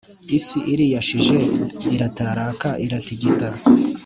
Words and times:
Isi 0.37 0.59
iriyashije, 0.73 1.37
irataraka, 1.95 2.69
iratigita. 2.85 3.49